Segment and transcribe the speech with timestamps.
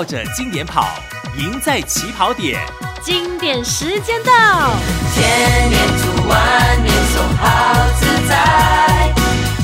[0.00, 0.88] 绕着经典跑，
[1.36, 2.58] 赢在起跑点。
[3.02, 4.32] 经典时间到，
[5.12, 9.12] 千年读万年诵，好自在。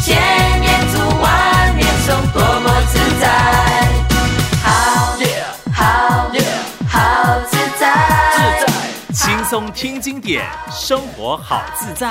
[0.04, 3.25] 千年读万年诵，多么自在。
[4.62, 5.17] 好，
[5.72, 6.29] 好，
[6.87, 7.89] 好自在。
[8.37, 12.09] 自在，轻松听经典，生活好自在。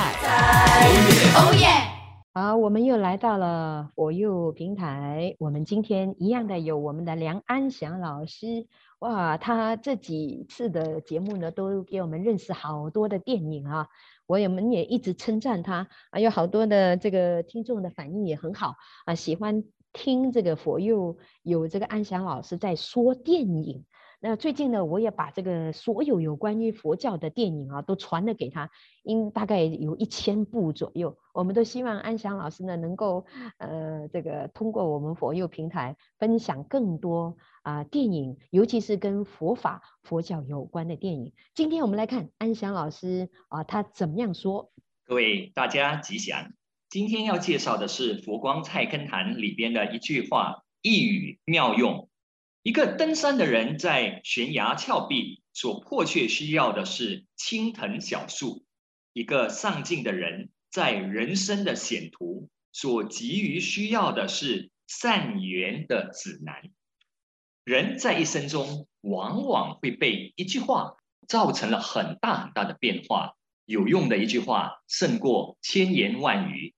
[1.35, 1.94] 哦耶！
[2.37, 5.37] 好，我们又来到了佛佑平台。
[5.39, 8.67] 我们今天一样的有我们的梁安祥老师。
[8.99, 13.87] 哇，他这几次的节目呢，都给我们认识好多的电影啊。
[14.27, 23.85] 我也们也一直称赞他，还有好多的这个听众的反应也很好啊，喜欢听这个佛佑有这个安祥老师在说电影。
[24.27, 28.71] 那最近呢，我也把这个所有有关于佛教的电影啊，都传了给他，
[29.03, 31.15] 应大概有一千部左右。
[31.31, 33.27] 我们都希望安祥老师呢，能够
[33.59, 41.31] 呃，这个通过我们佛佑平台分享更多啊、电影，尤其是跟佛法、佛教有关的电影。
[41.53, 44.71] 今天我们来看安祥老师啊、他怎么样说？
[45.05, 46.51] 各位大家吉祥。
[46.89, 52.09] 今天要介绍的是《佛光菜根谭》里边的一句话，一语妙用。
[52.65, 58.63] 一个登山的人在悬崖峭壁所迫切需要的是青藤小树；
[59.13, 66.71] 一个上进的人在人生的险途所急于需要的是善缘的指南。
[67.63, 70.95] 人在一生中往往会被一句话
[71.27, 76.73] 造成了很大很大的变化，有用的一句话胜过千言万语。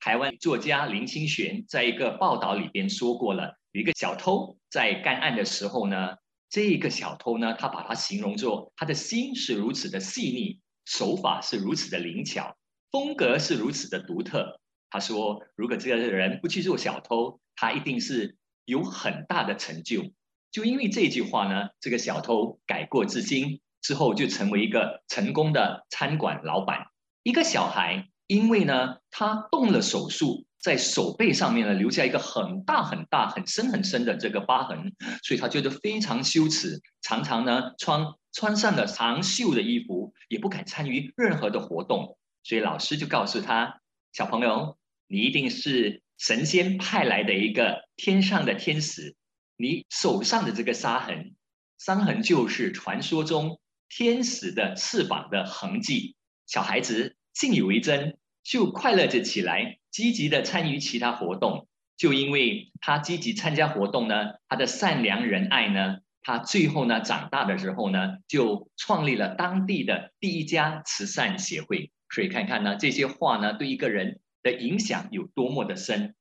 [0.00, 3.58] 台湾作家林清玄在一个报道里边说过了。
[3.74, 6.14] 有一个小偷在干案的时候呢，
[6.48, 12.56] 这个小偷呢，他把他形容作他的心是如此的细腻，手法是如此的灵巧，
[12.92, 14.60] 风格是如此的独特。
[14.90, 20.04] 他说，如果这个人不去做小偷，他一定是有很大的成就。
[20.52, 26.86] 就因为这句话呢，这个小偷改过自新之后，就成为一个成功的餐馆老板。
[27.24, 30.46] 一个小孩，因为呢，他动了手术。
[30.64, 42.16] 在手背上面呢，留下一个很大很大、很深很深的这个疤痕，所以他觉得非常羞耻，常常呢穿穿上了长袖的衣服，也不敢参与任何的活动。
[42.42, 43.82] 所以老师就告诉他
[44.14, 49.14] ：“小朋友，你一定是神仙派来的一个天上的天使，
[49.58, 51.34] 你手上的这个伤痕，
[51.76, 53.60] 伤痕就是传说中
[53.90, 56.16] 天使的翅膀的痕迹。”
[56.48, 59.78] 小孩子信以为真，就快乐着起来。
[59.90, 71.92] 积极的参与其他活动，就因为他积极参加活动呢，他的善良仁爱呢，他最后呢长大的时候呢，就创立了当地的第一家慈善协会。
[72.12, 76.16] 所以看看呢，这些话呢，对一个人的影响有多么的深。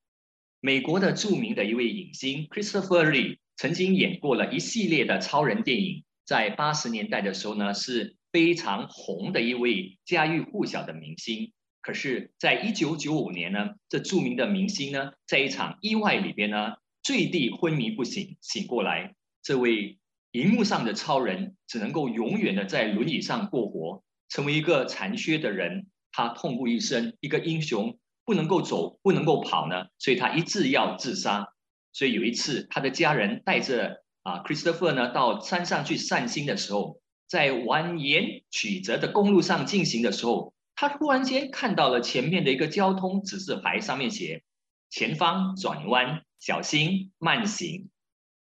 [0.60, 11.52] 美国的著名的一位影星 Christopher Lee 曾经演过了一系列的超人电影，在八十年代的时候呢，是非常红的一位家喻户晓的明星。
[11.84, 20.00] 可是，在一九九五年呢，这著名的明星呢，在一场意外里边呢，坠地昏迷不醒，醒过来，这位
[20.32, 27.18] 荧幕上的超人只能够永远的在轮椅上过活，成为一个残缺的人，他痛不欲生。
[27.20, 31.50] 一个英雄不能够走，不能够跑呢，所以他一直要自杀。
[31.92, 40.53] 所以有一次，他的家人带着啊，Christopher 呢，到山上去散心的时候，在蜿蜒曲折的公路上进行的时候。
[40.76, 44.44] 他突然间看到了前面的一个交通指示牌，上面写
[44.90, 47.90] “前方转弯，小心慢行”。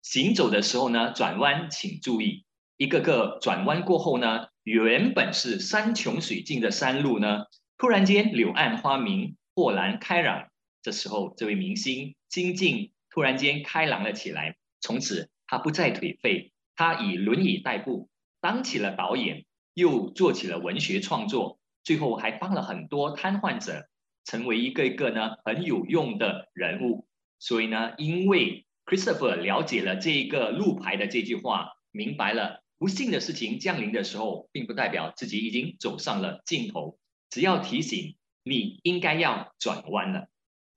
[0.01, 2.45] 行走的时候呢，转弯请注意。
[2.77, 7.45] 一个个转弯过后呢，原本是山穷水尽的山路呢，
[7.77, 10.47] 突然间柳暗花明，豁然开朗。
[10.81, 14.57] 这时候，这位明星心境突然间开朗了起来。
[14.81, 18.09] 从此，他不再颓废，他以轮椅代步，
[18.41, 21.59] 当起了导演，又做起了文学创作。
[21.85, 23.87] 最后还帮了很多瘫痪者，
[24.25, 27.07] 成为一个一个呢很有用的人物。
[27.39, 36.97] 所以呢，因为 Christopher 了解了这一个路牌的这句话，明白了不幸的事情降临的时候，并不代表自己已经走上了尽头，
[37.29, 40.27] 只要提醒你应该要转弯了。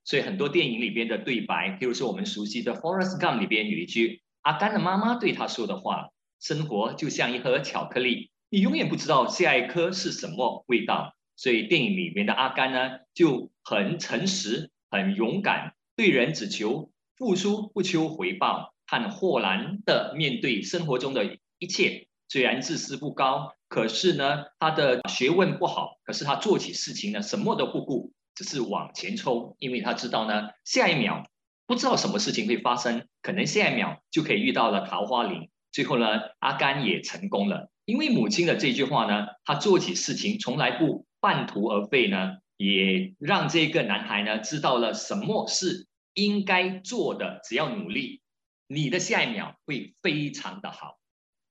[0.04, 22.06] 所以很多电影里边的对白，譬如说我们熟悉的《Forest Gump》里边有一句阿甘的妈妈对他说的话：“生活就像一盒巧克力。”你永远不知道下一颗是什么味道，所以电影里面的阿甘呢，就很诚实、很勇敢，对人只求付出，不求回报，很豁然的面对生活中的一切。
[22.30, 31.22] 虽然自私不高，可是呢，他的学问不好，可是他做起事情呢，什么都不顾，只是往前冲，因为他知道呢，下一秒
[31.66, 35.50] 不知道什么事情会发生，可能下一秒就可以遇到了桃花林。
[35.70, 36.06] 最后呢，
[36.38, 48.20] 阿甘也成功了，因为母亲的这句话呢，他做起事情从来不半途而废呢，也让这个男孩呢知道了什么是应该做的，只要努力，
[48.66, 50.98] 你的下一秒会非常的好。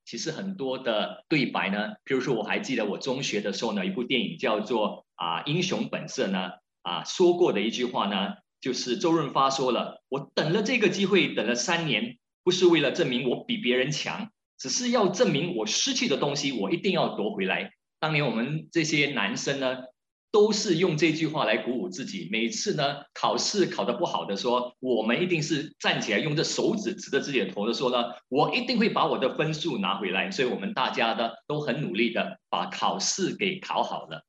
[0.04, 6.52] 其实很多的对白呢，比如说我还记得我中学的时候呢，一部电影叫做啊《英雄本色》呢，
[6.82, 12.16] 啊说过的一句话呢，就是周润发说了，我等了这个机会，等了三年。
[12.44, 17.70] 不是为了证明我比别人强，只是要证明我失去的东西，我一定要夺回来。
[18.00, 19.76] 当年我们这些男生呢，
[20.30, 22.28] 都是用这句话来鼓舞自己。
[22.30, 30.30] 每次呢，考试考得不好的说，我们一定是站起来，用这手指指着自己的头的说呢，我一定会把我的分数拿回来。
[30.30, 34.24] 所以，我们大家呢都很努力的把考试给考好了。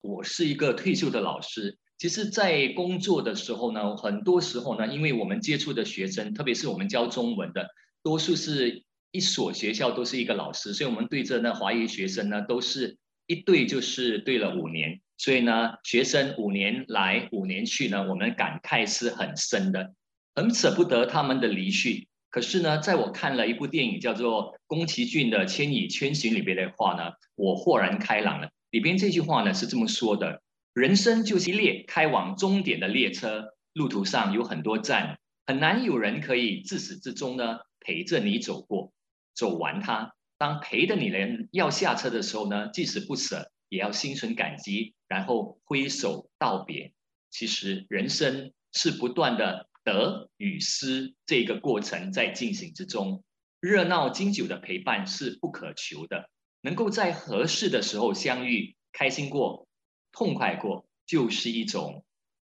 [0.00, 1.78] 我是一个退休的老师。
[1.96, 7.68] 其实，在工作的时候呢，很多时候呢，因为我们接触的学生，特别是我们教中文的，
[8.02, 8.82] 多数是
[9.14, 19.94] 一所学校都是一个老师，所以我们对着那华裔学生呢，都是一对就是对了五年，所以呢，学生五年来五年去呢，我们感慨是很深的，
[20.34, 22.08] 很舍不得他们的离去。
[22.28, 28.50] 可是呢，在我看了一部电影叫做宫崎骏的《千与千寻》里边的话呢，我豁然开朗了。
[28.72, 30.42] 里边这句话呢是这么说的。
[30.72, 33.44] 人生就是一列开往终点的列车，
[33.74, 38.92] 路途上有很多站，很难有人可以自始至终呢陪着你走过，
[39.34, 40.14] 走完它。
[40.36, 46.92] 当陪着你的人要下车的时候呢，即使不舍，也要心存感激，然后挥手道别。
[47.30, 53.22] 其实人生是不断的得与失这个过程在进行之中，
[53.60, 56.28] 热闹经久的陪伴是不可求的，
[56.60, 59.66] 能够在合适的时候相遇，开心过。
[60.12, 62.04] 痛快过就是一种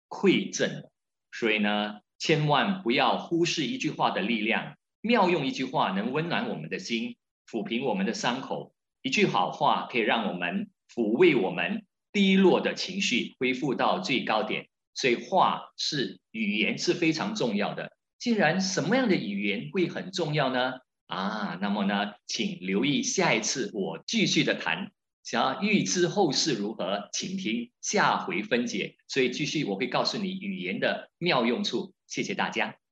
[0.08, 0.90] 馈赠，
[1.32, 4.76] 所以呢，千万不要忽视一句话的力量。
[5.06, 7.16] 妙用一句话能温暖我们的心，
[7.46, 8.74] 抚平我们的伤口。
[9.02, 14.68] 一句好话可以让我们抚慰我们低落的情绪，恢复到最高点。
[14.94, 17.92] 所以话是语言是非常重要的。
[18.18, 20.72] 既然什么样的语言会很重要呢？
[21.06, 24.90] 啊，那么呢，请留意下一次我继续的谈。
[25.22, 28.96] 想要预知后事如何，请听下回分解。
[29.06, 31.92] 所以继续，我会告诉你语言的妙用处。
[32.06, 32.83] 谢谢大家。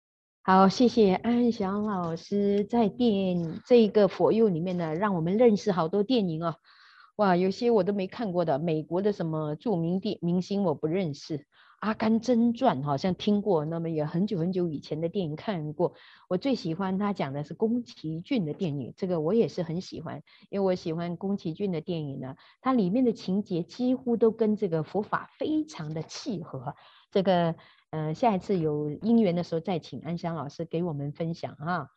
[0.45, 6.57] 好，谢谢安祥老师在电这个 For You 里面呢，让我们认识好多电影哦。
[7.15, 11.39] 哇，有些我都没看过的，美国的什么著名电明星我不认识。
[11.79, 15.95] 《阿甘正传》好像听过，那么也很久很久以前的电影看过。
[16.29, 26.75] 我最喜欢他讲的是宫崎骏的电影，这个我也是很喜欢，因为我喜欢宫崎骏的电影呢，它里面的情节几乎都跟这个佛法非常的契合。
[27.13, 27.55] 这个，
[27.93, 31.89] 呃，下一次有因缘的时候再请安祥老师给我们分享啊。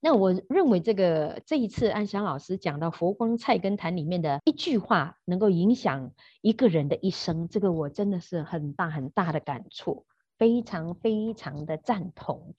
[0.00, 6.12] 那我认为这个这一次安祥老师讲到佛光菜根谭里面的一句话，能够影响
[6.42, 10.06] 一个人的一生，这个我真的是很大很大的感触，
[10.38, 12.54] 非常非常的赞同。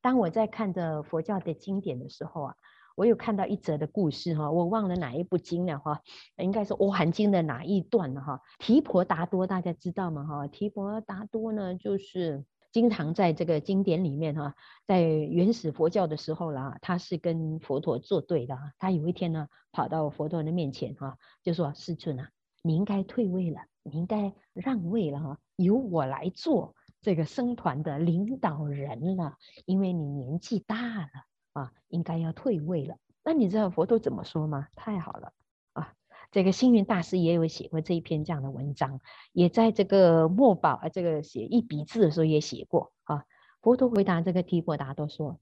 [0.00, 2.54] 当我在看着佛教的经典的时候啊，
[2.94, 6.00] 我有看到一则的故事哈，我忘了哪一部经了哈，
[6.36, 8.40] 应该是《阿含经》的哪一段了哈。
[8.58, 10.46] 提婆达多大家知道吗哈？
[10.46, 12.44] 提婆达多呢就是。
[12.72, 18.58] 经常在这个经典里面哈，在原始佛教的时候啦，他是跟佛陀作对的。
[18.80, 22.30] 他有一天呢，跑到佛陀的面前哈，就说：“世尊啊，
[22.64, 31.08] 你应该退位了，你应该让位了哈，由我来做这个僧团的领导人了，因为你年纪大了
[31.54, 34.68] 啊，应该要退位了。”那你知道佛陀怎么说吗？
[34.76, 35.32] 太好了
[35.72, 35.94] 啊。
[36.30, 39.00] 这个星云大师也有写过这一篇这样的文章，
[39.32, 43.24] 也在这个墨宝啊，这个写一笔字的时候也写过啊。
[43.62, 45.38] 佛陀回答这个提婆达多说：“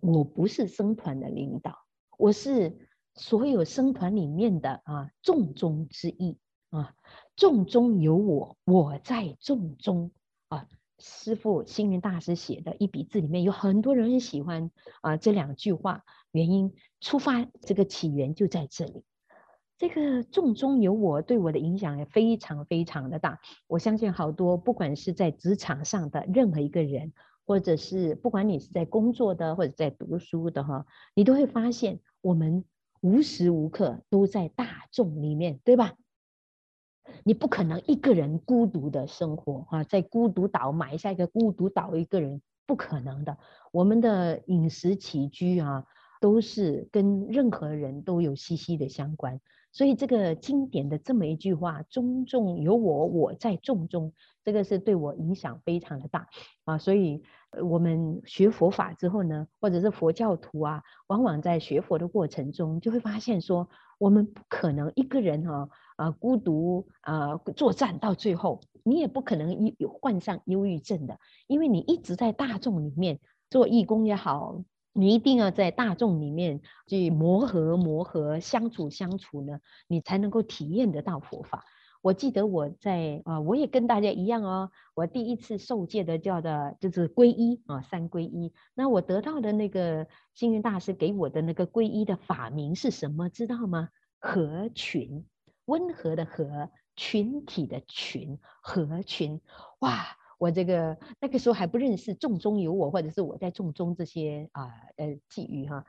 [0.00, 1.78] 我不是僧团的领导，
[2.18, 6.38] 我是所有僧团里面的啊众中之一
[6.70, 6.94] 啊，
[7.36, 10.10] 众中有我，我在众中
[10.48, 10.66] 啊。”
[10.98, 14.70] 师父星云大师写的一笔字里面有很多人很喜欢
[15.02, 19.04] 啊这两句话，原因出发这个起源就在这里。
[19.78, 23.40] 这个众中有我，对我的影响也非常非常的大。
[23.66, 27.12] 我相信好多，不管是在职场上的任何一个人，
[27.44, 32.64] 或者是不管你是在工作的，或者在读书的哈，你都会发现，我们
[33.02, 35.92] 无时无刻都在大众里面，对吧？
[37.24, 43.36] 你不可能一个人孤独的生活哈，在孤独岛埋下一个孤独岛一个人，不可能的。
[43.72, 45.84] 我们的饮食起居啊，
[46.20, 49.40] 都是跟任何人都有息息的相关。
[49.72, 56.28] 所以这个经典的这么一句话，“众中有我，我在众中”，这个是对我影响非常的大
[56.64, 56.78] 啊。
[56.78, 57.22] 所以
[57.62, 65.68] 我们学佛法之后呢，或者是佛教徒啊，往往在学佛的过程中，就会发现说，我们不可能一个人哈啊
[66.18, 73.18] 孤独啊作战到最后，你也不可能有患上忧郁症的，因为你一直在大众里面
[73.50, 74.62] 做义工也好，
[74.92, 81.64] 你一定要在大众里面去磨合磨合相处相处呢，你才能够体验得到佛法。
[82.02, 84.70] 我记得我在啊，我也跟大家一样哦。
[84.94, 88.52] 我第一次受戒的叫的就是皈依啊，三皈依。
[88.74, 93.28] 那我得到的那个星云大师给我的那个皈依的法名是什么？
[93.28, 93.88] 知道吗？
[94.20, 95.24] 合群，
[95.66, 99.40] 温和的和，群体的群，合群。
[99.80, 105.84] 哇，我这个那个时候还不认识“众中有我”或者是我在众中这些啊呃际遇哈。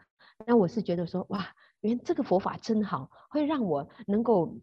[0.46, 1.48] 那我是觉得说哇，
[1.82, 4.58] 原这个佛法真好，会让我能够。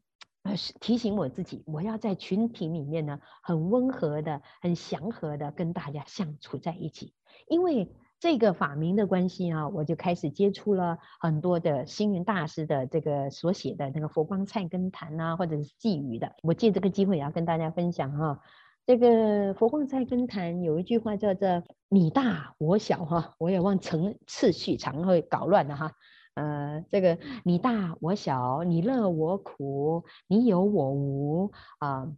[0.45, 7.15] 呃，提醒我自己，我要在群体里面呢，很温和的、很祥和的跟大家相处在一起。
[7.49, 7.91] 因为
[8.25, 16.33] 这个法名的关系啊，我就开始接触了很多的星云大师的这个所写的那个《佛光菜根谭》啊，或者是寄语的。
[16.43, 18.41] 我借这个机会也要跟大家分享哈、啊，
[18.87, 25.93] 这个《佛光菜根谭》有一句话叫做“你大我小”哈，我也忘成次序，常会搞乱的哈。
[26.33, 32.09] 呃，这个你大我小，你乐我苦，你有我无啊、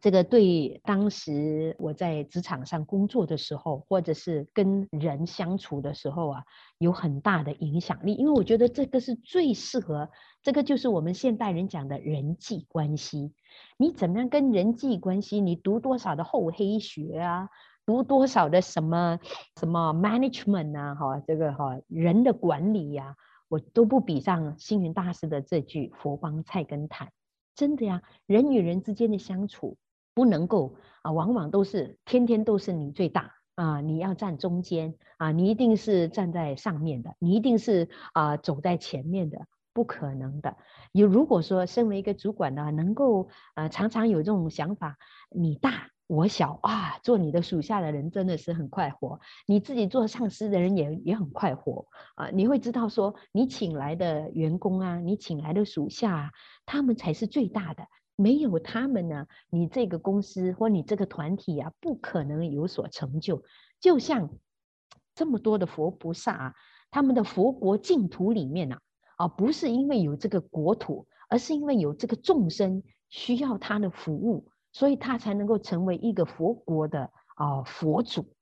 [0.00, 6.42] 这个对当时我在职场上工作的时候，或者是跟人相处的时候啊，
[6.78, 8.14] 有很大的影响力。
[8.14, 10.08] 因为我觉得这个是最适合，
[10.42, 13.34] 这个就是我们现代人讲的人际关系。
[13.76, 15.40] 你怎么样跟人际关系？
[15.40, 17.48] 你读多少的厚黑学啊？
[17.84, 19.18] 读多少的什么
[19.58, 20.94] 什么 management 啊？
[20.94, 23.16] 哈，这个哈人的管理呀、啊。
[23.48, 27.10] 我都不比上星云大师的这句“佛光菜根谭”，
[27.56, 28.00] 真的呀！
[28.26, 29.76] 人与人之间的相处
[30.14, 40.56] 不能够啊，往往都是天天都是你最大啊，你要站中间啊，你一定是站在上面的，你一定是啊走在前面的，不可能的。
[40.92, 44.96] 有如果说身为一个主管呢，能够啊常常有这种想法，
[45.30, 45.88] 你大。
[46.12, 51.86] 我小啊，做你的属下的人真的是很快活，你自己做上司的人也也很快活
[52.16, 52.30] 啊。
[52.30, 56.30] 你会知道说，你请来的员工啊，你请来的属下啊，
[56.66, 57.84] 他们才是最大的，
[58.20, 63.42] 没有他们呢，你这个公司或你这个团体啊，不可能有所成就。
[63.80, 64.30] 就像
[65.14, 66.54] 这么多的佛菩萨啊，
[66.90, 68.80] 他们的佛国净土里面啊，
[69.16, 74.50] 啊，不是因为有这个国土，而是因为有这个众生需要他的服务。
[74.72, 78.32] 所以他才能够成为一个佛国的啊佛祖，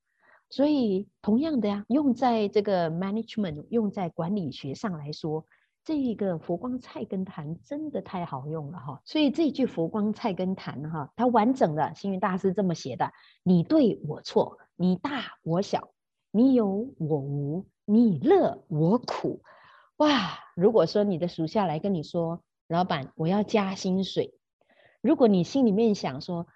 [0.51, 5.47] 所以同样的呀，用在这个 management，用在管理学上来说，
[5.89, 9.01] 这个佛光菜根谭真的太好用了哈。
[9.07, 13.11] 所以这句佛光菜根谭哈，它完整的星云大师这么写的：
[13.43, 15.89] 你对我错，你大我小，
[16.31, 16.67] 你有
[16.99, 19.41] 我无，你乐我苦。
[19.97, 20.39] 哇！
[20.55, 24.35] 如果说你的属下来跟你说，老板，我要加薪水。
[25.01, 26.49] 如果你心里面想说，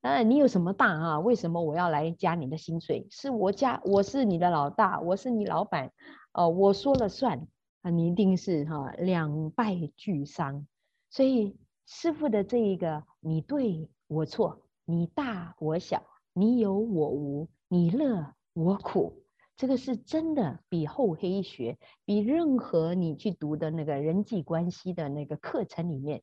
[0.00, 1.20] 啊，你有什么大啊？
[1.20, 3.06] 为什么我要来加你的薪水？
[3.10, 5.92] 是我加，我是你的老大，我是你老板，
[6.32, 7.46] 哦、我说了算
[7.82, 10.66] 啊，你一定是哈、两败俱伤。
[11.10, 11.56] 所以
[11.86, 19.22] 师傅的这一个，你对我错，你大我小，你有我无，你乐我苦，
[19.56, 26.22] 这个是真的比厚黑学，比任何你去读的那个人际关系的那个课程里面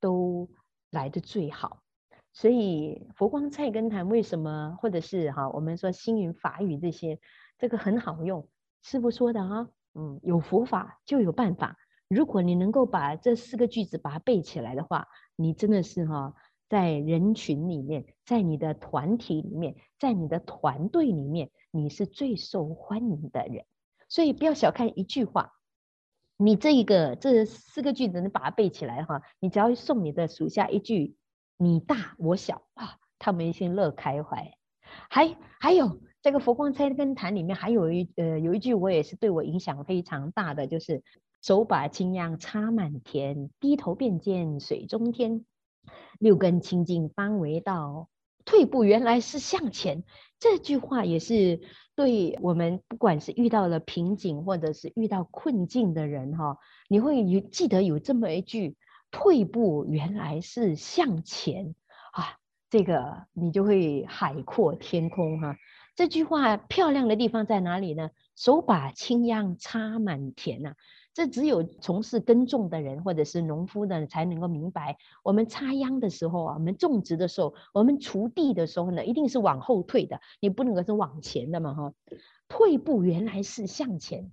[0.00, 0.48] 都。
[0.90, 1.82] 来的最好，
[2.32, 7.20] 所以佛光菜根谭为什么，或者是哈，我们说星云法语这些，
[7.58, 8.48] 这个很好用。
[8.80, 11.76] 师傅说的哈，嗯，有佛法就有办法。
[12.08, 16.34] 如果你能够把这四个句子把它背起来的话，你真的是哈，
[16.68, 23.64] 在人群里面，在你的团体里面，在你的团队里面，你是最受欢迎的人。
[24.08, 25.52] 所以不要小看一句话。
[26.36, 31.16] 你这一个这四个句子，你把它背起来哈，你只要送你的属下一句
[31.58, 34.56] “你大我小”，啊，他们一定乐开怀。
[35.10, 41.02] 还还有这个《佛光菜根谭》里面还有一呃有一句我也是对我影响非常大的，就是
[41.42, 45.44] “手把青秧插满田，低头便见水中天。
[46.18, 48.08] 六根清净方为道，
[48.44, 50.04] 退步原来是向前”。
[50.40, 51.60] 这句话也是。
[51.98, 56.56] 对我们，不管是遇到了瓶颈，或者是遇到困境的人，哈，
[56.88, 58.76] 你会有记得有这么一句
[59.10, 61.74] ：“退步原来是向前
[62.12, 62.38] 啊！”
[62.70, 65.56] 这个你就会海阔天空哈。
[65.98, 68.10] 这句话漂亮的地方在哪里呢？
[68.36, 70.76] 手把青秧插满田呐、啊，
[71.12, 74.96] 这只有从事耕种的人或者是农夫的才能够明白。
[75.24, 81.92] 我们插秧的时候啊，我们种植的时候，我们锄地的时候呢，一定是往后退的，你不能够是往前的嘛哈。
[82.46, 84.30] 退步原来是向前，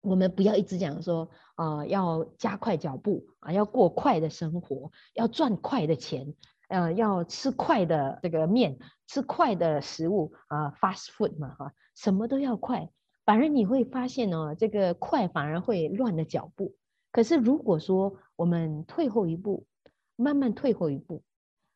[0.00, 6.34] 我们不要一直讲说啊、要加快脚步啊，要过快的生活，要赚快的钱。
[6.70, 12.88] 呃，要吃快的这个面，吃快的食物啊，呃，fast food 嘛，哈，什么都要快，
[13.24, 16.76] 反而你会发现哦，这个快反而会乱了脚步。
[17.10, 19.66] 可是如果说我们退后一步，
[20.14, 21.24] 慢慢退后一步，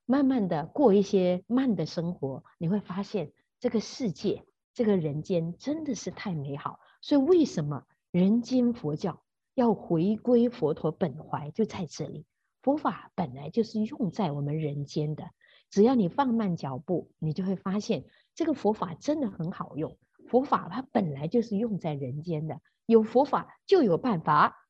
[0.06, 6.78] 慢慢的过一些慢的生活，你会发现这个世界，这个人间真的是太美好。
[7.00, 7.82] 所以为什么
[8.12, 9.24] 人间佛教
[9.54, 12.26] 要回归佛陀本怀，就在这里。
[12.64, 15.24] 佛法本来就是用在我们人间的，
[15.70, 19.98] 只要你放慢脚步，你就会发现这个佛法真的很好用。
[20.30, 24.66] 佛法它本来就是用在人间的，有佛法就有办法。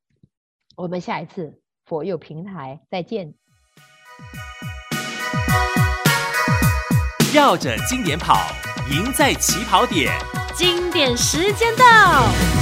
[0.75, 3.35] 我们下一次佛佑平台再见。
[7.33, 8.35] 绕着经典跑，
[8.91, 10.11] 赢在起跑点。
[10.57, 11.85] 经典时间到，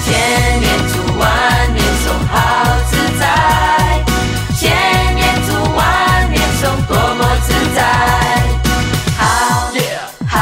[0.04, 4.04] 千年读万年诵好自在，
[4.58, 4.70] 千
[5.14, 7.80] 年读万年诵多么自在，
[9.18, 9.70] 好，
[10.28, 10.36] 好，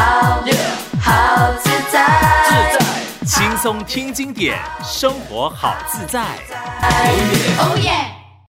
[1.00, 1.96] 好自在，
[2.44, 6.20] 自在，轻松听经典，生活好自在。
[7.58, 8.19] 哦耶！